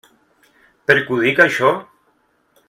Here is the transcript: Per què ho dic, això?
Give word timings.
Per 0.87 0.95
què 1.01 1.13
ho 1.17 1.19
dic, 1.27 1.43
això? 1.45 1.71